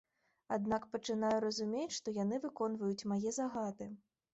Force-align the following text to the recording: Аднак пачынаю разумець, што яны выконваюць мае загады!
Аднак 0.55 0.87
пачынаю 0.95 1.37
разумець, 1.47 1.95
што 2.01 2.17
яны 2.23 2.43
выконваюць 2.49 3.09
мае 3.15 3.41
загады! 3.43 3.95